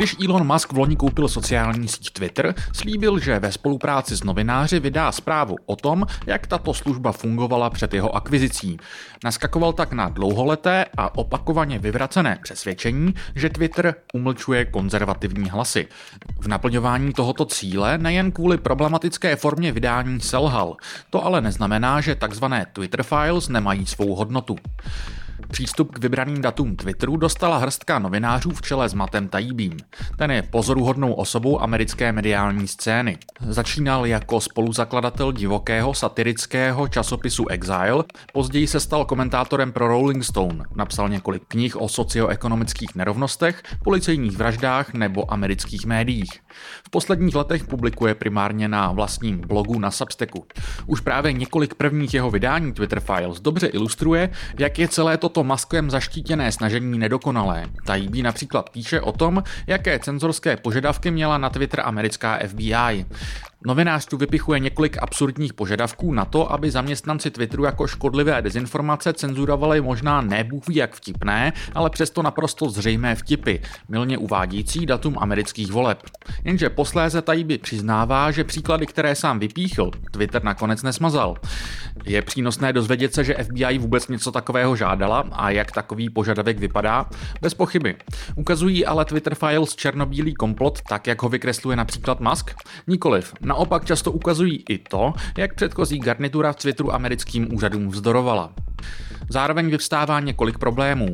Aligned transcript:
Když 0.00 0.16
Elon 0.28 0.46
Musk 0.46 0.72
v 0.72 0.78
loni 0.78 0.96
koupil 0.96 1.28
sociální 1.28 1.88
síť 1.88 2.10
Twitter, 2.10 2.54
slíbil, 2.72 3.18
že 3.18 3.38
ve 3.38 3.52
spolupráci 3.52 4.16
s 4.16 4.24
novináři 4.24 4.80
vydá 4.80 5.12
zprávu 5.12 5.56
o 5.66 5.76
tom, 5.76 6.06
jak 6.26 6.46
tato 6.46 6.74
služba 6.74 7.12
fungovala 7.12 7.70
před 7.70 7.94
jeho 7.94 8.16
akvizicí. 8.16 8.78
Naskakoval 9.24 9.72
tak 9.72 9.92
na 9.92 10.08
dlouholeté 10.08 10.84
a 10.96 11.18
opakovaně 11.18 11.78
vyvracené 11.78 12.38
přesvědčení, 12.42 13.14
že 13.34 13.50
Twitter 13.50 13.94
umlčuje 14.14 14.64
konzervativní 14.64 15.50
hlasy. 15.50 15.88
V 16.40 16.48
naplňování 16.48 17.12
tohoto 17.12 17.44
cíle 17.44 17.98
nejen 17.98 18.32
kvůli 18.32 18.58
problematické 18.58 19.36
formě 19.36 19.72
vydání 19.72 20.20
selhal. 20.20 20.76
To 21.10 21.24
ale 21.24 21.40
neznamená, 21.40 22.00
že 22.00 22.14
tzv. 22.14 22.44
Twitter 22.72 23.02
files 23.02 23.48
nemají 23.48 23.86
svou 23.86 24.14
hodnotu. 24.14 24.56
Přístup 25.48 25.94
k 25.94 25.98
vybraným 25.98 26.40
datům 26.42 26.76
Twitteru 26.76 27.16
dostala 27.16 27.58
hrstka 27.58 27.98
novinářů 27.98 28.50
v 28.50 28.62
čele 28.62 28.88
s 28.88 28.94
Matem 28.94 29.28
Taibím. 29.28 29.76
Ten 30.18 30.30
je 30.30 30.42
pozoruhodnou 30.42 31.12
osobou 31.12 31.62
americké 31.62 32.12
mediální 32.12 32.68
scény. 32.68 33.18
Začínal 33.40 34.06
jako 34.06 34.40
spoluzakladatel 34.40 35.32
divokého 35.32 35.94
satirického 35.94 36.88
časopisu 36.88 37.48
Exile, 37.48 38.04
později 38.32 38.66
se 38.66 38.80
stal 38.80 39.04
komentátorem 39.04 39.72
pro 39.72 39.88
Rolling 39.88 40.24
Stone, 40.24 40.64
napsal 40.74 41.08
několik 41.08 41.42
knih 41.48 41.76
o 41.76 41.88
socioekonomických 41.88 42.94
nerovnostech, 42.94 43.62
policejních 43.84 44.36
vraždách 44.36 44.94
nebo 44.94 45.32
amerických 45.32 45.86
médiích. 45.86 46.40
V 46.86 46.90
posledních 46.90 47.34
letech 47.34 47.64
publikuje 47.64 48.14
primárně 48.14 48.68
na 48.68 48.92
vlastním 48.92 49.40
blogu 49.40 49.78
na 49.78 49.90
Substacku. 49.90 50.46
Už 50.86 51.00
právě 51.00 51.32
několik 51.32 51.74
prvních 51.74 52.14
jeho 52.14 52.30
vydání 52.30 52.72
Twitter 52.72 53.00
Files 53.00 53.40
dobře 53.40 53.66
ilustruje, 53.66 54.30
jak 54.58 54.78
je 54.78 54.88
celé 54.88 55.16
toto 55.30 55.40
to 55.40 55.44
maskem 55.44 55.90
zaštítěné 55.90 56.52
snažení 56.52 56.98
nedokonalé. 56.98 57.66
Taibí 57.86 58.22
například 58.22 58.70
píše 58.70 59.00
o 59.00 59.12
tom, 59.12 59.42
jaké 59.66 59.98
cenzorské 59.98 60.56
požadavky 60.56 61.10
měla 61.10 61.38
na 61.38 61.50
Twitter 61.50 61.80
americká 61.84 62.38
FBI. 62.46 63.06
Novinář 63.66 64.06
tu 64.06 64.16
vypichuje 64.16 64.60
několik 64.60 64.98
absurdních 65.02 65.52
požadavků 65.54 66.12
na 66.12 66.24
to, 66.24 66.52
aby 66.52 66.70
zaměstnanci 66.70 67.30
Twitteru 67.30 67.64
jako 67.64 67.86
škodlivé 67.86 68.42
dezinformace 68.42 69.12
cenzurovali 69.12 69.80
možná 69.80 70.20
ne 70.20 70.48
jak 70.72 70.94
vtipné, 70.94 71.52
ale 71.74 71.90
přesto 71.90 72.22
naprosto 72.22 72.70
zřejmé 72.70 73.14
vtipy, 73.14 73.56
milně 73.88 74.18
uvádějící 74.18 74.86
datum 74.86 75.16
amerických 75.18 75.72
voleb. 75.72 76.02
Jenže 76.44 76.70
posléze 76.70 77.22
Tajibi 77.22 77.58
přiznává, 77.58 78.30
že 78.30 78.44
příklady, 78.44 78.86
které 78.86 79.14
sám 79.14 79.38
vypíchl, 79.38 79.90
Twitter 80.10 80.44
nakonec 80.44 80.82
nesmazal. 80.82 81.36
Je 82.04 82.22
přínosné 82.22 82.72
dozvědět 82.72 83.14
se, 83.14 83.24
že 83.24 83.34
FBI 83.34 83.78
vůbec 83.78 84.08
něco 84.08 84.32
takového 84.32 84.76
žádala 84.76 85.24
a 85.32 85.50
jak 85.50 85.72
takový 85.72 86.10
požadavek 86.10 86.58
vypadá? 86.58 87.06
Bez 87.40 87.54
pochyby. 87.54 87.96
Ukazují 88.36 88.86
ale 88.86 89.04
Twitter 89.04 89.34
Files 89.34 89.76
černobílý 89.76 90.34
komplot 90.34 90.78
tak, 90.88 91.06
jak 91.06 91.22
ho 91.22 91.28
vykresluje 91.28 91.76
například 91.76 92.20
Musk? 92.20 92.50
Nikoliv. 92.86 93.34
Naopak 93.40 93.84
často 93.84 94.12
ukazují 94.12 94.64
i 94.68 94.78
to, 94.78 95.12
jak 95.38 95.54
předchozí 95.54 95.98
garnitura 95.98 96.52
v 96.52 96.56
Twitteru 96.56 96.94
americkým 96.94 97.54
úřadům 97.54 97.88
vzdorovala. 97.88 98.52
Zároveň 99.28 99.70
vyvstává 99.70 100.20
několik 100.20 100.58
problémů. 100.58 101.06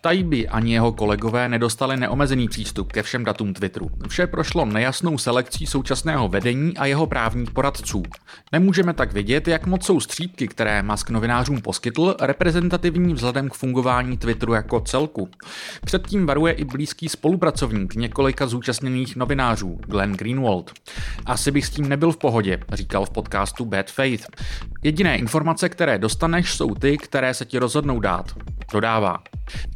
Tajby 0.00 0.48
ani 0.48 0.72
jeho 0.72 0.92
kolegové 0.92 1.48
nedostali 1.48 1.96
neomezený 1.96 2.48
přístup 2.48 2.92
ke 2.92 3.02
všem 3.02 3.24
datům 3.24 3.54
Twitteru. 3.54 3.90
Vše 4.08 4.26
prošlo 4.26 4.64
nejasnou 4.64 5.18
selekcí 5.18 5.66
současného 5.66 6.28
vedení 6.28 6.76
a 6.76 6.86
jeho 6.86 7.06
právních 7.06 7.50
poradců. 7.50 8.02
Nemůžeme 8.52 8.94
tak 8.94 9.12
vidět, 9.12 9.48
jak 9.48 9.66
moc 9.66 9.86
jsou 9.86 10.00
střípky, 10.00 10.48
které 10.48 10.82
Musk 10.82 11.10
novinářům 11.10 11.60
poskytl, 11.60 12.16
reprezentativní 12.20 13.14
vzhledem 13.14 13.48
k 13.48 13.54
fungování 13.54 14.18
Twitteru 14.18 14.52
jako 14.52 14.80
celku. 14.80 15.28
Předtím 15.84 16.26
varuje 16.26 16.52
i 16.52 16.64
blízký 16.64 17.08
spolupracovník 17.08 17.94
několika 17.94 18.46
zúčastněných 18.46 19.16
novinářů, 19.16 19.78
Glenn 19.86 20.12
Greenwald. 20.12 20.72
Asi 21.26 21.50
bych 21.50 21.66
s 21.66 21.70
tím 21.70 21.88
nebyl 21.88 22.12
v 22.12 22.16
pohodě, 22.16 22.58
říkal 22.72 23.06
v 23.06 23.10
podcastu 23.10 23.64
Bad 23.64 23.90
Faith. 23.90 24.26
Jediné 24.82 25.18
informace, 25.18 25.68
které 25.68 25.98
dostaneš, 25.98 26.54
jsou 26.54 26.74
ty, 26.74 26.98
které 26.98 27.34
se 27.34 27.44
ti 27.44 27.58
rozhodnou 27.58 28.00
dát. 28.00 28.34
Dodává. 28.72 29.22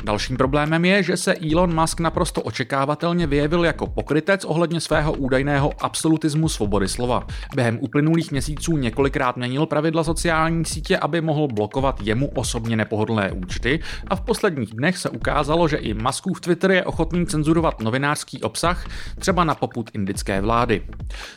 Dalším 0.05 0.37
problémem 0.37 0.85
je, 0.85 1.03
že 1.03 1.17
se 1.17 1.35
Elon 1.53 1.81
Musk 1.81 2.01
naprosto 2.01 2.43
očekávatelně 2.43 3.27
vyjevil 3.27 3.65
jako 3.65 3.87
pokrytec 3.87 4.45
ohledně 4.45 4.81
svého 4.81 5.13
údajného 5.13 5.73
absolutismu 5.81 6.49
svobody 6.49 6.89
slova. 6.89 7.27
Během 7.55 7.79
uplynulých 7.81 8.31
měsíců 8.31 8.77
několikrát 8.77 9.37
měnil 9.37 9.67
pravidla 9.67 10.05
sociální 10.05 10.65
sítě, 10.65 10.99
aby 10.99 11.21
mohl 11.21 11.49
blokovat 11.49 12.01
jemu 12.03 12.29
osobně 12.35 12.77
nepohodlné 12.77 13.33
účty 13.33 13.81
a 14.07 14.17
v 14.17 14.21
posledních 14.21 14.75
dnech 14.75 14.99
se 14.99 15.11
ukázalo, 15.11 15.69
že 15.69 15.77
i 15.77 15.95
Muskův 15.95 16.41
Twitter 16.41 16.71
je 16.71 16.85
ochotný 16.85 17.27
cenzurovat 17.27 17.81
novinářský 17.81 18.43
obsah, 18.43 18.87
třeba 19.19 19.45
na 19.45 19.55
poput 19.55 19.91
indické 19.95 20.41
vlády. 20.41 20.83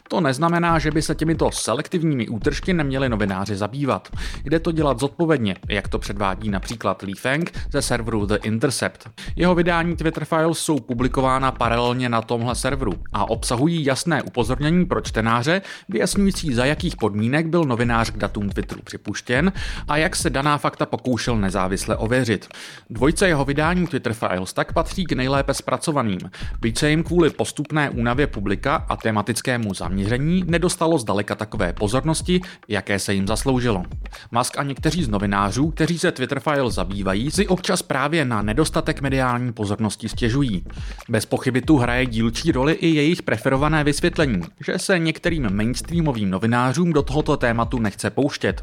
To 0.10 0.22
neznamená, 0.22 0.80
že 0.80 0.92
by 0.92 1.02
se 1.02 1.16
těmito 1.16 1.52
selektivními 1.52 2.28
útržky 2.28 2.74
neměli 2.74 3.10
novináři 3.10 3.56
zabývat. 3.56 4.08
Jde 4.44 4.60
to 4.60 4.72
dělat 4.72 5.00
zodpovědně, 5.00 5.56
jak 5.70 5.88
to 5.88 6.00
předvádí 6.00 6.50
například 6.50 7.02
Lee 7.02 7.16
Feng 7.16 7.52
ze 7.72 7.82
serveru 7.82 8.26
The 8.28 8.36
Intercept. 8.44 9.10
Jeho 9.36 9.56
vydání 9.56 9.96
Twitter 9.96 10.26
Files 10.26 10.60
jsou 10.60 10.80
publikována 10.80 11.52
paralelně 11.52 12.10
na 12.10 12.22
tomhle 12.22 12.56
serveru 12.56 12.94
a 13.14 13.30
obsahují 13.30 13.86
jasné 13.86 14.24
upozornění 14.24 14.86
pro 14.86 15.02
čtenáře, 15.02 15.62
vyjasňující 15.90 16.54
za 16.54 16.66
jakých 16.66 16.96
podmínek 16.96 17.48
byl 17.48 17.64
novinář 17.64 18.12
k 18.12 18.18
datům 18.18 18.50
Twitteru 18.50 18.82
připuštěn 18.84 19.52
a 19.88 19.98
jak 19.98 20.16
se 20.16 20.30
daná 20.30 20.58
fakta 20.58 20.86
pokoušel 20.86 21.38
nezávisle 21.38 21.96
ověřit. 21.96 22.48
Dvojce 22.90 23.28
jeho 23.28 23.46
vydání 23.46 23.88
Twitter 23.88 24.14
Files 24.14 24.54
tak 24.54 24.74
patří 24.74 25.06
k 25.06 25.12
nejlépe 25.12 25.54
zpracovaným, 25.54 26.20
byť 26.62 26.78
se 26.78 26.90
jim 26.90 27.04
kvůli 27.04 27.30
postupné 27.30 27.90
únavě 27.90 28.28
publika 28.28 28.86
a 28.90 28.96
tematickému 28.96 29.74
zaměření 29.74 30.44
nedostalo 30.48 30.98
zdaleka 30.98 31.36
takové 31.36 31.74
pozornosti, 31.74 32.42
jaké 32.68 33.00
se 33.00 33.14
jim 33.14 33.28
zasloužilo. 33.28 33.84
Musk 34.32 34.58
a 34.58 34.64
někteří 34.64 35.04
z 35.04 35.10
novinářů, 35.10 35.72
kteří 35.72 36.00
se 36.00 36.12
Twitter 36.12 36.40
Files 36.40 36.74
zabývají, 36.74 37.32
si 37.32 37.48
občas 37.48 37.82
právě 37.82 38.17
právě 38.18 38.30
na 38.30 38.42
nedostatek 38.42 39.02
mediální 39.02 39.54
pozornosti 39.54 40.10
stěžují. 40.10 40.64
Bez 41.10 41.26
pochyby 41.26 41.62
tu 41.62 41.78
hraje 41.78 42.06
dílčí 42.06 42.52
roli 42.52 42.74
i 42.74 42.88
jejich 42.88 43.22
preferované 43.22 43.84
vysvětlení, 43.84 44.42
že 44.66 44.80
se 44.80 45.00
některým 45.00 45.50
mainstreamovým 45.50 46.30
novinářům 46.30 46.94
do 46.94 47.02
tohoto 47.02 47.38
tématu 47.38 47.80
nechce 47.80 48.10
pouštět. 48.10 48.62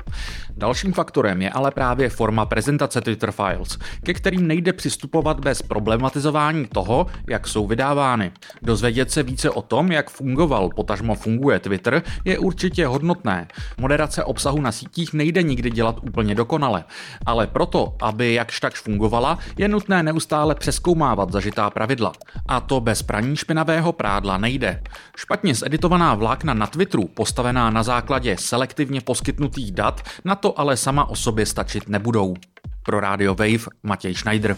Dalším 0.57 0.93
faktorem 0.93 1.43
je 1.43 1.51
ale 1.51 1.71
právě 1.71 2.09
forma 2.09 2.47
prezentace 2.47 3.01
Twitter 3.01 3.33
Files, 3.33 3.79
ke 4.03 4.15
kterým 4.15 4.47
nejde 4.47 4.73
přistupovat 4.73 5.41
bez 5.41 5.63
problematizování 5.63 6.67
toho, 6.67 7.07
jak 7.29 7.49
jsou 7.49 7.67
vydávány. 7.67 8.33
Dozvědět 8.63 9.11
se 9.11 9.23
více 9.23 9.51
o 9.51 9.63
tom, 9.63 9.93
jak 9.93 10.11
fungoval, 10.11 10.69
potažmo 10.69 11.15
funguje 11.15 11.59
Twitter, 11.59 12.03
je 12.25 12.39
určitě 12.39 12.87
hodnotné. 12.87 13.47
Moderace 13.79 14.25
obsahu 14.25 14.61
na 14.61 14.73
sítích 14.73 15.13
nejde 15.13 15.43
nikdy 15.43 15.71
dělat 15.71 15.97
úplně 16.03 16.35
dokonale, 16.35 16.85
ale 17.27 17.47
proto, 17.47 17.97
aby 18.03 18.35
jakž 18.35 18.61
takž 18.61 18.81
fungovala, 18.81 19.39
je 19.57 19.69
nutné 19.69 20.03
neustále 20.03 20.55
přeskoumávat 20.55 21.33
zažitá 21.33 21.71
pravidla. 21.71 22.13
A 22.47 22.61
to 22.61 22.81
bez 22.81 23.03
praní 23.03 23.37
špinavého 23.37 23.93
prádla 23.93 24.39
nejde. 24.39 24.83
Špatně 25.17 25.55
zeditovaná 25.55 26.15
vlákna 26.15 26.55
na 26.55 26.67
Twitteru, 26.67 27.09
postavená 27.09 27.71
na 27.71 27.83
základě 27.83 28.37
selektivně 28.39 29.01
poskytnutých 29.01 29.73
dat, 29.73 30.03
na 30.25 30.35
to 30.35 30.61
ale 30.61 30.77
sama 30.77 31.05
o 31.05 31.17
sobě 31.17 31.47
stačit 31.47 31.89
nebudou. 31.89 32.35
Pro 32.83 33.01
Radio 33.01 33.35
Wave 33.35 33.67
Matěj 33.83 34.15
Schneider. 34.15 34.57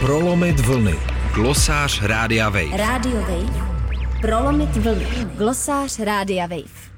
Prolomit 0.00 0.60
vlny. 0.60 0.94
Glosář 1.34 2.02
Rádia 2.02 2.48
Wave. 2.48 2.76
Radio 2.76 3.20
Wave. 3.20 3.76
Prolomit 4.20 4.76
vlny. 4.76 5.06
Glosář 5.36 5.98
Rádia 5.98 6.46
Wave. 6.46 6.95